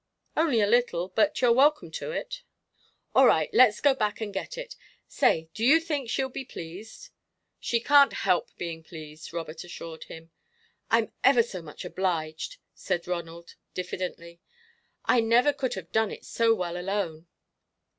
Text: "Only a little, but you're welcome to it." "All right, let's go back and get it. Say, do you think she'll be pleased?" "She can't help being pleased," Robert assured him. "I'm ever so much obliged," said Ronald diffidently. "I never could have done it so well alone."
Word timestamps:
"Only 0.35 0.61
a 0.61 0.65
little, 0.65 1.09
but 1.09 1.39
you're 1.39 1.51
welcome 1.53 1.91
to 1.91 2.09
it." 2.09 2.41
"All 3.13 3.27
right, 3.27 3.51
let's 3.53 3.81
go 3.81 3.93
back 3.93 4.19
and 4.19 4.33
get 4.33 4.57
it. 4.57 4.75
Say, 5.07 5.51
do 5.53 5.63
you 5.63 5.79
think 5.79 6.09
she'll 6.09 6.27
be 6.27 6.43
pleased?" 6.43 7.11
"She 7.59 7.79
can't 7.79 8.11
help 8.13 8.49
being 8.57 8.81
pleased," 8.81 9.31
Robert 9.31 9.63
assured 9.63 10.05
him. 10.05 10.31
"I'm 10.89 11.11
ever 11.23 11.43
so 11.43 11.61
much 11.61 11.85
obliged," 11.85 12.57
said 12.73 13.05
Ronald 13.07 13.53
diffidently. 13.75 14.41
"I 15.05 15.19
never 15.19 15.53
could 15.53 15.75
have 15.75 15.91
done 15.91 16.09
it 16.09 16.25
so 16.25 16.55
well 16.55 16.77
alone." 16.77 17.27